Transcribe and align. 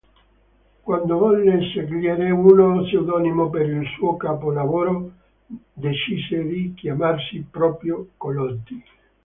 Quando 0.81 1.15
volle 1.19 1.59
scegliere 1.59 2.31
uno 2.31 2.81
pseudonimo 2.81 3.51
per 3.51 3.69
il 3.69 3.87
suo 3.89 4.17
capolavoro, 4.17 5.11
decise 5.73 6.41
di 6.43 6.73
chiamarsi 6.75 7.43
proprio 7.47 8.07
Collodi. 8.17 8.83